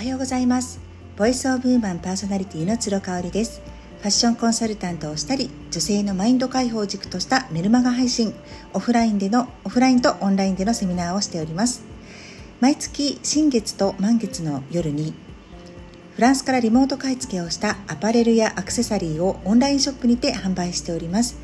[0.00, 0.80] おはようございます。
[1.18, 3.60] ボイスオブウーマンパーソナリティの鶴香織です。
[3.98, 8.32] ファッションコンサルタントをしたり女性のマインド解放軸としたメルマガ配信
[8.72, 11.82] オフラインでのオフラインとオンラインでのセミナーをしております。
[12.60, 15.12] 毎月新月と満月の夜に
[16.14, 21.36] フランスからリモート買い付けをしたアパレルやアクセサリーをオンラインショップにて販売しております。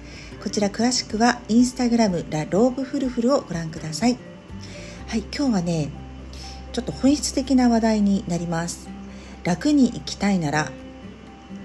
[0.42, 4.16] こちら詳しくはインスタグラムラローブフルフルをご覧ください。
[5.08, 6.05] はい今日はね
[6.76, 8.90] ちょっと本質的な話題になります。
[9.44, 10.70] 楽に生きたいなら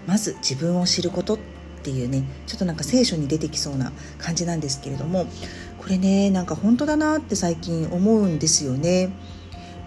[0.07, 1.37] まず自分を知ることっ
[1.83, 5.25] ていうねちょっとなんか聖書に出てきそうな感じなんですけれども
[5.79, 9.11] これねなんか本当だなって最近思うんですよね。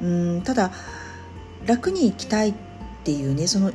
[0.03, 0.73] うんただ
[1.65, 2.55] 楽に生きたいっ
[3.05, 3.73] ていうねその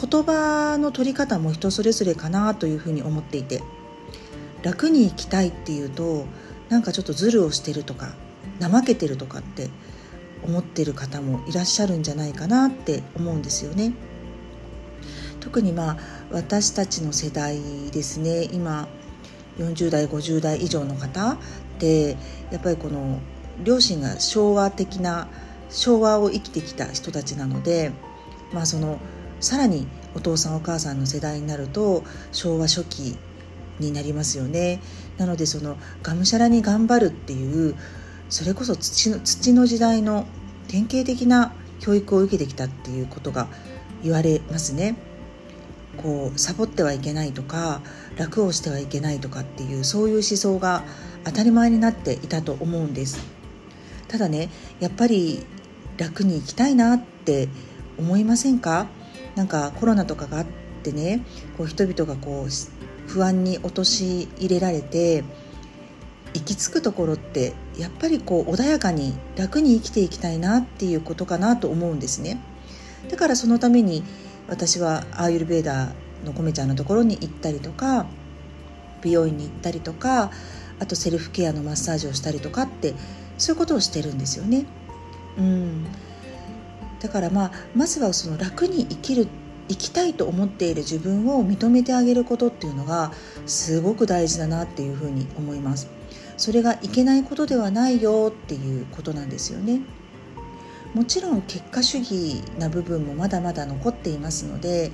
[0.00, 3.60] 言葉の取り方も人それぞれかなというふうに思っていて
[4.62, 6.26] 楽に生きたいっていうと
[6.68, 8.14] なんかちょっとズルをしてるとか
[8.60, 9.68] 怠けてるとかって
[10.42, 13.92] 思ってる方もいらっしゃるんじゃないかなって思うんですよね。
[15.40, 15.96] 特にまあ
[16.30, 18.88] 私たちの世代ですね今
[19.58, 21.36] 40代50代以上の方
[21.78, 22.16] で
[22.50, 23.18] やっぱりこの
[23.62, 25.28] 両親が昭和的な
[25.68, 27.92] 昭和を生きてきた人たちなので、
[28.52, 28.98] まあ、その
[29.40, 33.16] さらにお父さんお母さんの世代になると昭和初期
[33.80, 34.80] になりますよね
[35.16, 37.74] なのでそのがむしゃらに頑張るっていう
[38.32, 40.26] それこそ土の土の時代の
[40.66, 43.46] 典型的な教育を受けてきたっていうことが
[44.02, 44.96] 言われますね。
[45.98, 47.82] こうサボってはいけないとか
[48.16, 50.82] 楽をしてはいけないとかっていうそういう思想が
[51.24, 53.18] 当たり前になっていたと思うんです
[54.08, 54.48] ただね
[54.80, 55.44] やっぱり
[55.98, 57.50] 楽に生きたいなって
[57.98, 58.86] 思いませんか？
[59.36, 60.46] なんかコロナとかがあっ
[60.82, 61.26] てね
[61.58, 65.22] こう人々がこう不安に陥れられて
[66.34, 72.40] 行き着くところってやっぱりこう穏やかに楽に生きていきたいなっていうことかなと思うんですね
[73.10, 74.02] だからそのために
[74.48, 78.06] 私はアーユルベーダーのコメちゃんのところに行ったりとか
[79.02, 80.30] 美容院に行ったりとか
[80.78, 82.94] あとセルフケアのマッサージをしたりとかって
[83.38, 84.66] そういうことをしてるんですよね。
[85.38, 85.86] うん、
[87.00, 89.26] だからまあまずはその楽に生きる
[89.68, 93.12] 生きたいと思っている自分を認めてあげることっていうのが
[93.46, 95.88] すごく大事だなっていうふうに思います。
[96.42, 99.80] それがいけないことではないよっていうことなんですよね。
[100.92, 104.90] もちろん結果主義な部分もまだまだ残っていますので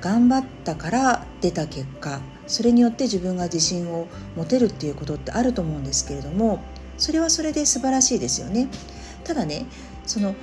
[0.00, 6.64] 頑張ったから出た結果それによって自分が自信を持てるっていうことってあると思うんですけれども
[6.98, 8.66] それはそれで素晴らしいですよね
[9.22, 9.66] ただね
[10.04, 10.34] その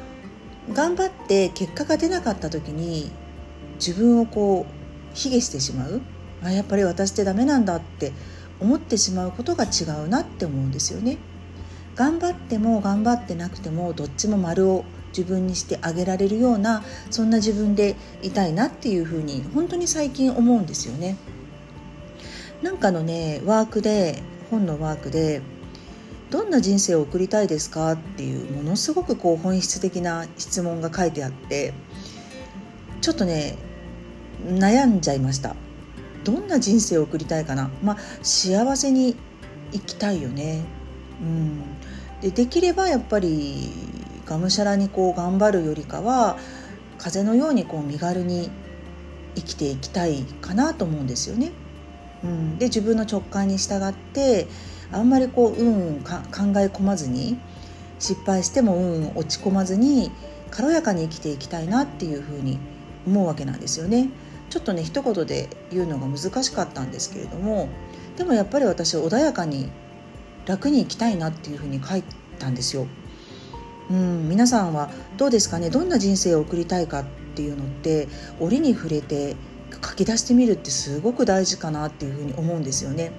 [0.73, 3.11] 頑張って結果が出なかった時に
[3.75, 6.01] 自分をこう卑下してしまう
[6.43, 8.13] あやっぱり私ってダメなんだって
[8.59, 11.17] 思ってしまうことが違うなって思うんですよね
[11.95, 14.85] 頑張っても頑張ってなくてもどっちも丸を
[15.15, 21.15] 自分にしてあげられるようなそんな自分でいたいなっていうふうに本当に最近思うんですよね。
[22.61, 24.21] なんかのねワークで
[24.51, 25.41] 本のワークで
[26.31, 31.73] どんな人生を送りたいですかっていうものすごくこう本質的な質問が書いてあって
[33.01, 33.57] ちょっとね
[34.45, 35.55] 悩んじゃいました
[36.25, 39.15] どんな人生を送りたいかなまあ幸せに
[39.71, 40.65] 生きたいよね
[41.21, 41.63] うん
[42.21, 43.69] でできればやっぱり
[44.25, 46.37] がむしゃらにこう頑張るよりかは
[46.97, 48.49] 風のようにこう身軽に
[49.35, 51.51] 生きていきたいかなと思うんですよね。
[52.23, 54.47] うん、で自分の直感に従って
[54.91, 57.37] あんまりこううん考え込まずに
[57.99, 60.11] 失敗してもうん落ち込まずに
[60.49, 62.57] 軽やかに生きていきたいなっていうふうに
[63.05, 64.09] 思うわけなんですよね。
[64.49, 67.67] ちょっとね一言で言うのが難しかったんですけれども
[68.17, 69.69] でもやっぱり私は穏やかに
[70.45, 72.03] 楽に生きたいなっていうふうに書い
[72.39, 72.87] たんですよ。
[73.89, 75.69] うん、皆さんはどうですかね？
[75.69, 77.05] どんな人生を送りたいかっ
[77.35, 78.07] ていうのって
[78.39, 79.35] 折に触れて
[79.71, 83.11] 書き出してみるってすごく大事かなっていうふうに思うんですよね。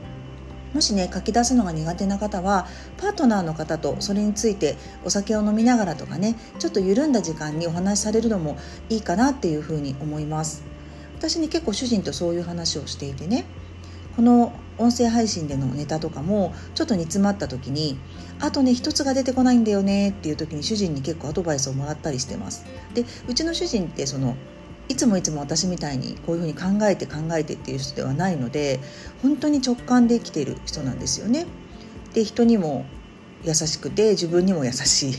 [0.75, 2.67] もしね書き出すのが苦手な方は
[2.99, 8.59] パートナーの方とそれについてお酒を飲みながらとかねちょっと緩んだ時間にお話しされるのも
[8.91, 10.65] いいかなっていうふうに思います
[11.29, 13.45] 私に結構主人とそういう話をしていてね
[14.15, 17.99] この音声配信でのネタとかもちょっと煮詰まった時に
[18.41, 22.65] あとね一つが出てこないんだよねっていう時に主人に結構アドバイスをもらったりしてます。
[22.95, 24.37] でうちの主人ってその
[24.89, 28.81] いつもいつも私みたいにこういうふうに考えて考えてっていう人ではないので
[29.23, 31.47] 本当に直感で生きている人なんですよね。
[32.15, 32.87] で人にも
[33.45, 35.15] 優しくて自分にも優しい。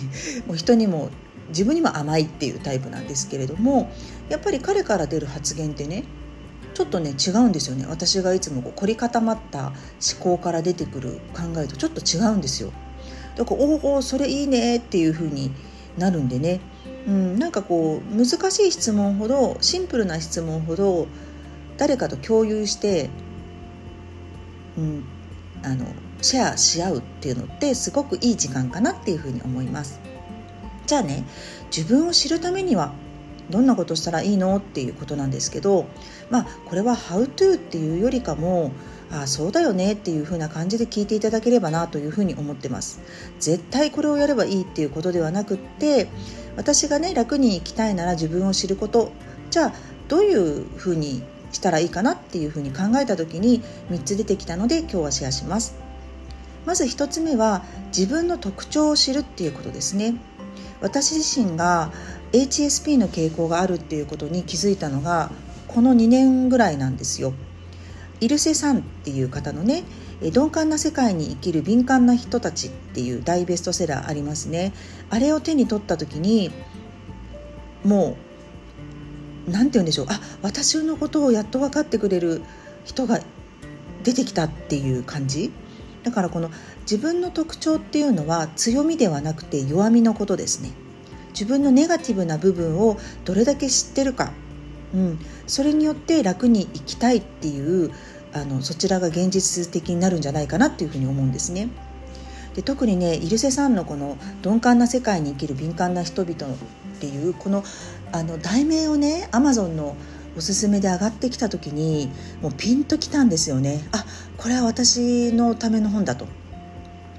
[0.47, 1.09] もう人にも
[1.49, 3.91] 自分にも甘いっていうタイプなんですけれども
[4.29, 6.03] やっぱり彼から出る発言ってね
[6.73, 7.87] ちょっとね違うんですよね。
[7.89, 9.73] 私がいつもこう凝り固まった思
[10.19, 12.71] 考から出てくる考えとちょっと違うんですよ。
[13.35, 15.51] だから「おおそれいいね」っていうふうに
[15.97, 16.59] なるんでね、
[17.07, 21.07] うん、なんかこう難しい質問ほどシンプルな質問ほど
[21.77, 23.09] 誰かと共有して、
[24.77, 25.03] うん、
[25.63, 25.85] あの
[26.21, 29.99] シェアし合うっていうのってすごくいい時間かなっていうふうに思います。
[30.87, 31.23] じゃあね
[31.75, 32.93] 自分を知るためには
[33.49, 35.85] どんなことしたらいいのっていうことなんですけど
[36.29, 38.71] まあこれは「How to」っていうよりかも
[39.11, 42.99] ああそうだよねっていう風な感じで聞いていただければなというふうに思ってます。
[43.39, 46.09] 絶対これをやればいいっていうことではなくって
[46.57, 49.11] 私がね楽に生きたいなら自分を知ること。
[49.49, 49.73] じゃあ
[50.09, 51.23] どういうふうに
[51.53, 53.61] したらいいかなっていうふうに考えた時に
[53.91, 55.75] 3つ出てきたので今日はシェアします。
[56.65, 57.63] まず1つ目は
[57.97, 60.15] 自分の特徴を知るっていうことですね。
[60.81, 61.91] 私自身が
[62.31, 65.31] HSP の傾向があるっていうことに気づいたのが
[65.67, 67.33] この2年ぐらいなんですよ。
[68.19, 69.83] イルセさんっていう方のね
[70.21, 74.73] 鈍感な世界に生きる敏感な人たちっていう大ベストセラーありますね。
[75.09, 76.51] あれを手に取った時に
[77.83, 78.17] も
[79.47, 80.07] う何て言うんでしょう。
[80.09, 82.41] あ私のことをやっと分かってくれる
[82.85, 83.19] 人が
[84.03, 85.51] 出てきたっていう感じ。
[86.03, 86.49] だからこの
[86.89, 90.71] 自分の特徴っていうのは強みではなくて弱みのことですね
[91.29, 94.31] 自分のネガティブな部分をどれだけ知ってるか
[94.93, 97.91] うん、それによって楽に生きたいっていう
[98.33, 101.69] あのそちらが現実的になるんじゃないかなっていうふうに思うんですね。
[102.55, 106.57] で特にねイルセさんのこの「鈍感な世界に生きる敏感な人々」っ
[106.99, 107.63] ていうこの
[108.11, 109.95] あの題名をねアマゾンの
[110.35, 112.09] おすすめで上がってきた時に
[112.41, 114.05] もうピンときたんですよねあ
[114.37, 116.27] これは私のための本だと。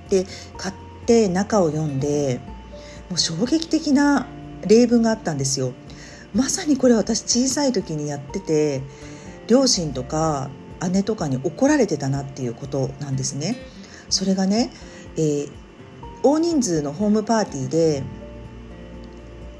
[0.09, 0.27] で
[0.57, 0.75] 買っ
[1.07, 2.41] て中を読んで
[3.09, 4.27] もう衝撃的な
[4.67, 5.73] 例文があったんですよ。
[6.35, 8.83] まさにこれ私小さい時にやってて
[9.47, 10.51] 両親とか
[10.93, 13.57] 姉とかに怒られてたなっていうことなんですね。
[14.11, 14.71] それがね、
[15.17, 15.51] えー、
[16.23, 18.03] 大人数のホームパーティーで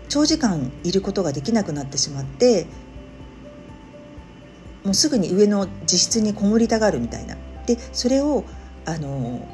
[0.09, 2.67] 長時間いることができなくなってしまって
[4.85, 7.37] もうすぐに上の自室にこもりたがるみたいな
[7.67, 8.45] でそれを
[8.87, 9.47] あの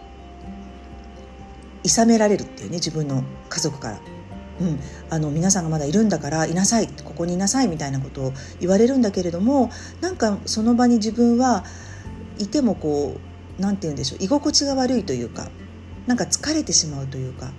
[1.85, 4.01] いさめられるっていうね自分の家族から。
[4.61, 4.79] うん、
[5.11, 9.69] あの皆さんがまだいるんだからいなさいここにいなさいみたいなことを言われるんだけれども
[10.01, 11.65] なんかその場に自分は
[12.39, 13.17] いてもこ
[13.59, 15.51] う何て言うんでしょう居心地が悪いというか
[16.07, 17.51] なんか疲れてしまうというか。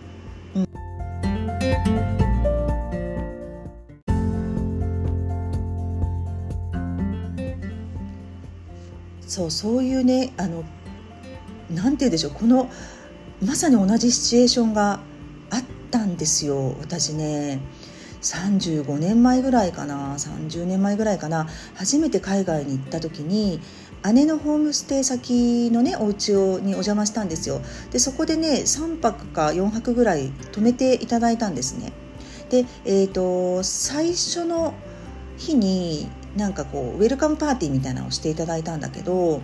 [9.28, 10.64] そうそういうねあの
[11.70, 12.70] なんて言うんでしょうこの
[13.44, 15.00] まさに同じシチュエーションが
[15.50, 16.76] あったんですよ。
[16.80, 17.60] 私ね
[18.22, 20.16] 35年前ぐらいかな。
[20.16, 21.48] 30年前ぐらいかな。
[21.76, 23.60] 初めて海外に行った時に
[24.14, 27.62] 姉のホームステイ先のねお家をにお邪魔したんですよ。
[27.92, 31.92] でそこでね3泊か4泊ぐらい泊めていただいたんですね。
[32.50, 34.74] でえっ、ー、と最初の
[35.38, 39.42] 日になんかこうウェルカムパーティーみたいなのをしていただいたんだけど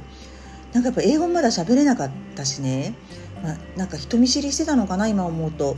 [0.73, 2.95] なんかやっぱ英語まだ喋れなかったしね、
[3.43, 5.75] まあ、なんか人見知りしてたのかな今思うと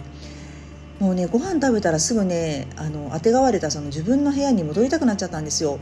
[1.00, 5.80] もうねご飯食べたらすぐねあのあてがわれたその自分の部屋に戻りたくなっちゃったんですよ。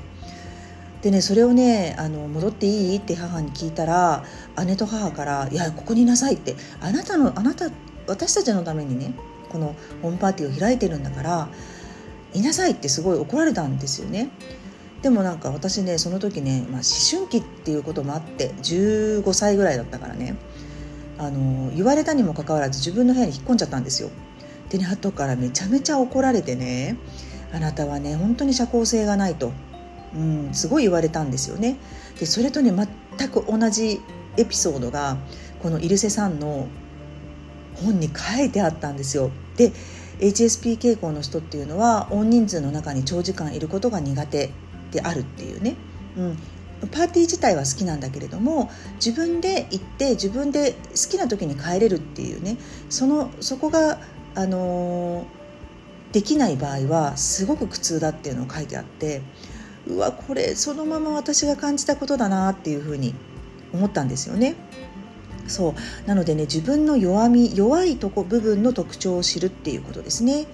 [1.01, 2.97] でねそれをねあの戻っていい？
[2.97, 4.23] って母に聞いたら
[4.65, 7.71] 姉と母から「いやここにいなさい」って「あなたのあなた
[8.07, 9.13] 私たちのためにね
[9.49, 11.49] このホームパーティーを開いてるんだから
[12.33, 14.29] いなさい」ってすごい怒られたんですよね。
[15.01, 20.35] でもなんか私ねその時ね、まあ、思春期っていうこともあって15歳ぐらいだったからね
[21.21, 24.09] あの言われたにもかかわらず自分の部屋に引っ込んじゃったんですよ。
[24.69, 26.97] でね後からめちゃめちゃ怒られてね
[27.53, 29.51] あなたはね本当に社交性がないと、
[30.15, 31.77] うん、すごい言われたんですよね。
[32.19, 34.01] でそれとね全く同じ
[34.35, 35.17] エピソードが
[35.61, 36.67] このイルセさんの
[37.75, 39.29] 本に書いてあったんですよ。
[39.57, 39.73] で
[40.19, 44.49] HSP 傾向の人っていうのは大人数の中に長時間いることが苦手
[44.91, 45.75] であるっていうね、
[46.17, 46.37] うん、
[46.87, 52.57] パーティー自体は好きなんだけれども自分で行って自分で好きな時に帰れるっていうね
[52.89, 53.99] そのそこが
[54.35, 55.25] あの
[56.11, 59.21] できない場合はすごく苦痛だっていうのを書いてあって
[59.87, 63.13] うわこれそのまま私が感じたことだなっていうふうに
[63.73, 64.55] 思ったんですよね。
[65.47, 70.45] そうなのでね自分の弱み弱いとこ部分の特徴を知るっていうことですね。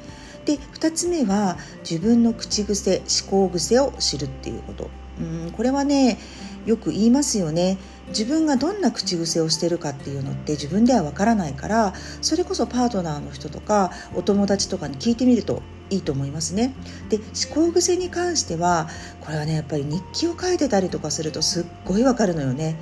[0.46, 1.58] で2つ目は
[1.90, 6.18] 自分の口癖思考癖を知るっていうことうんこれはね
[6.66, 7.78] よく言いますよね
[8.10, 16.74] 自分がどんな口癖をしてるかっていうのって自分ではわからないからそれこそパートナーの人とかお友達とかに聞いてみるといいと思いますね。
[17.10, 18.90] で思考癖に関しては
[19.22, 22.78] これはねやっぱり日記を書いてたりとかするとすっごいわかるのよね。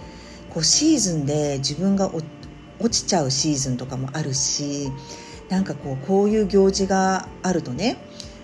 [0.49, 2.09] こうシーズンで自分が
[2.79, 4.89] 落ちちゃうシーズンとかもあるし
[5.49, 7.97] なんかこうこういう行事があるとね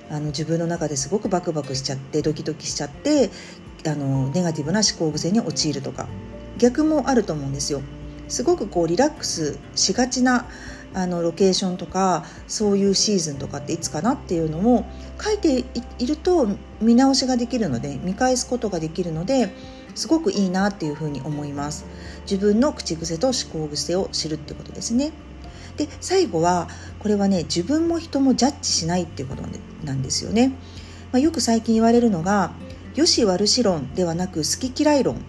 [0.09, 3.29] あの自分の中ですごくバクバクしちゃってドキドキしちゃって
[3.85, 6.07] あのネガティブな思考癖に陥るとか
[6.57, 7.81] 逆もあると思うんですよ。
[8.27, 10.47] すごくこうリラックスしがちな
[10.93, 14.85] あのロケーションとかそういうシーズンとかっていつかなっていうのを
[15.21, 15.65] 書いて
[15.99, 16.47] いると
[16.81, 19.49] 見直しができるので見返すことができるので
[19.95, 21.85] すごくいいなっていうふうに思います。
[22.23, 25.11] 自分の口癖と思考癖を知るってことですね。
[25.77, 26.67] で最後は
[26.99, 29.43] これはね自分も人もジャッジしないっていうこと
[29.83, 30.49] なんですよね、
[31.11, 32.51] まあ、よく最近言われるのが
[32.95, 35.21] よし悪し論ではなく好き嫌い論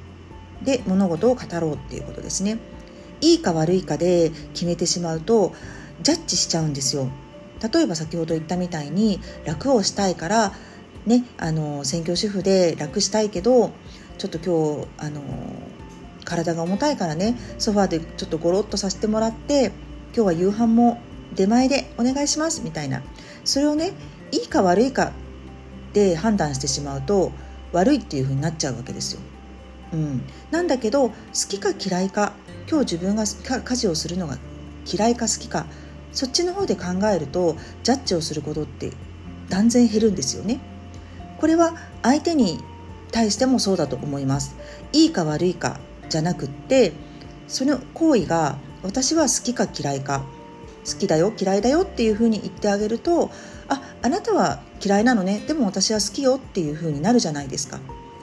[0.63, 2.59] で物事を語ろうっていうことですね。
[3.21, 5.53] いいか悪いかで決めてしまうと
[6.03, 7.09] ジャッジしちゃうんですよ。
[7.73, 10.53] 例えば先ほど言ったみたいに楽をしたいから
[11.07, 13.71] ねあの専業主婦で楽したいけど
[14.19, 15.23] ちょっと今日あの
[16.25, 19.73] 体が重たいからねソファーでちょっとゴロッとさせてもらって
[20.15, 21.01] 今日は夕飯も
[21.35, 23.03] 出前でお願いしますみたいな。
[23.45, 23.93] それをね
[24.33, 25.13] いいか悪いか
[25.93, 27.33] で判断してしまうと
[27.73, 29.21] 悪いっていう風になっちゃうわけですよ。
[29.93, 31.15] うん、なんだけど好
[31.49, 32.33] きか嫌いか
[32.69, 33.25] 今日自分が
[33.61, 34.39] 家事をするのが
[34.91, 35.67] 嫌いか好きか
[36.13, 38.93] そっちの方で考えるとジャッジをすることって
[39.49, 40.61] 断然減るんですよね。
[41.39, 42.61] これは相手に
[43.11, 44.57] 対してもそうだと思います。
[44.93, 46.93] いいか悪いかじゃなくって
[47.49, 50.25] その行為が私は好きか嫌いか
[50.87, 53.31] 好きだよ嫌いだよっていうふうに言ってあげると
[53.69, 55.43] ああなたは嫌いなのね。
[55.47, 57.81] でも私は好きよっていうふうになるじゃないですか。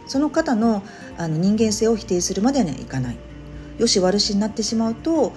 [0.08, 0.84] その方の
[1.18, 3.18] あの人間性を否定するまでにはいかない。
[3.78, 5.34] よし悪しになってしまうと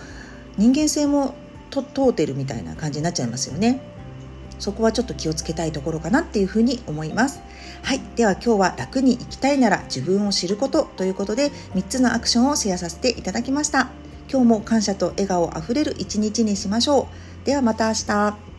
[0.56, 1.35] 人間性も
[1.71, 3.80] と問うてるみたいな感じになっちゃいますよね。
[4.59, 7.40] そこはちょっと気をつけたいところかなっていうふうに思います。
[7.82, 8.00] はい。
[8.14, 13.90] では今日は楽に生きたいなら自分を知ることということで3つのアクションをシェアさせていただきました。
[14.30, 17.09] 今日も感謝と笑顔あふれる一日にしましょ
[17.42, 17.47] う。
[17.47, 18.51] ではまた明日。